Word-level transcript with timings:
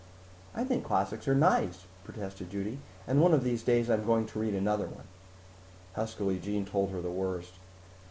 "I 0.55 0.63
think 0.63 0.83
classics 0.83 1.27
are 1.27 1.35
nice," 1.35 1.85
protested 2.03 2.49
Judy, 2.49 2.79
"and 3.05 3.21
one 3.21 3.35
of 3.35 3.43
these 3.43 3.61
days 3.61 3.87
I'm 3.87 4.03
going 4.03 4.25
to 4.25 4.39
read 4.39 4.55
another 4.55 4.87
one." 4.87 5.05
Huskily 5.93 6.39
Jean 6.39 6.65
told 6.65 6.89
her 6.89 7.01
the 7.01 7.11
worst. 7.11 7.53